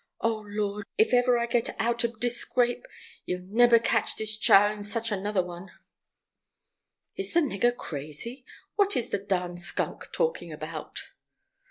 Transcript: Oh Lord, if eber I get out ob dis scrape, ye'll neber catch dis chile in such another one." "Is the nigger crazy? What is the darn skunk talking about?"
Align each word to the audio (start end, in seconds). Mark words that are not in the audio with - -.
Oh 0.19 0.43
Lord, 0.47 0.87
if 0.97 1.13
eber 1.13 1.37
I 1.37 1.45
get 1.45 1.79
out 1.79 2.03
ob 2.03 2.19
dis 2.19 2.35
scrape, 2.37 2.87
ye'll 3.27 3.43
neber 3.45 3.77
catch 3.77 4.15
dis 4.15 4.35
chile 4.35 4.73
in 4.73 4.81
such 4.81 5.11
another 5.11 5.43
one." 5.43 5.69
"Is 7.15 7.35
the 7.35 7.41
nigger 7.41 7.77
crazy? 7.77 8.43
What 8.77 8.95
is 8.97 9.11
the 9.11 9.19
darn 9.19 9.57
skunk 9.57 10.11
talking 10.11 10.51
about?" 10.51 11.03